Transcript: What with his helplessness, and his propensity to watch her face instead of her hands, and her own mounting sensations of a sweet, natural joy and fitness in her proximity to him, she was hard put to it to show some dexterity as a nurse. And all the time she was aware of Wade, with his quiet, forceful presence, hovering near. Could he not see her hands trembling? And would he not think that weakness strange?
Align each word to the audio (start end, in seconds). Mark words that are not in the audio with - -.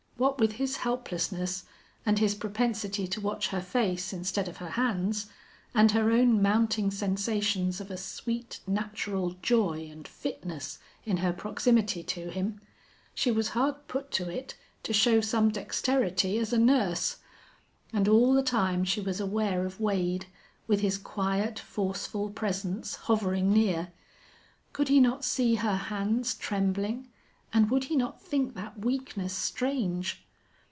What 0.17 0.37
with 0.37 0.51
his 0.51 0.77
helplessness, 0.77 1.65
and 2.05 2.19
his 2.19 2.35
propensity 2.35 3.07
to 3.07 3.19
watch 3.19 3.47
her 3.47 3.59
face 3.59 4.13
instead 4.13 4.47
of 4.47 4.57
her 4.57 4.69
hands, 4.69 5.25
and 5.73 5.89
her 5.93 6.11
own 6.11 6.43
mounting 6.43 6.91
sensations 6.91 7.81
of 7.81 7.89
a 7.89 7.97
sweet, 7.97 8.59
natural 8.67 9.31
joy 9.41 9.89
and 9.91 10.07
fitness 10.07 10.77
in 11.07 11.17
her 11.17 11.33
proximity 11.33 12.03
to 12.03 12.29
him, 12.29 12.61
she 13.15 13.31
was 13.31 13.49
hard 13.57 13.87
put 13.87 14.11
to 14.11 14.29
it 14.29 14.53
to 14.83 14.93
show 14.93 15.21
some 15.21 15.49
dexterity 15.49 16.37
as 16.37 16.53
a 16.53 16.59
nurse. 16.59 17.17
And 17.91 18.07
all 18.07 18.33
the 18.33 18.43
time 18.43 18.83
she 18.83 19.01
was 19.01 19.19
aware 19.19 19.65
of 19.65 19.79
Wade, 19.79 20.27
with 20.67 20.81
his 20.81 20.99
quiet, 20.99 21.57
forceful 21.57 22.29
presence, 22.29 22.93
hovering 22.93 23.51
near. 23.51 23.91
Could 24.71 24.89
he 24.89 24.99
not 24.99 25.25
see 25.25 25.55
her 25.55 25.75
hands 25.75 26.35
trembling? 26.35 27.07
And 27.53 27.69
would 27.69 27.83
he 27.85 27.97
not 27.97 28.21
think 28.21 28.55
that 28.55 28.79
weakness 28.85 29.33
strange? 29.33 30.25